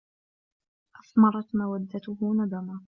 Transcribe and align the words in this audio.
أَثْمَرَتْ 0.99 1.55
مَوَدَّتُهُ 1.55 2.17
نَدَمًا 2.33 2.79